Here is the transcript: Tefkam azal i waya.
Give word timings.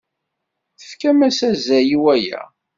Tefkam 0.79 1.19
azal 1.27 1.61
i 1.95 1.97
waya. 2.03 2.41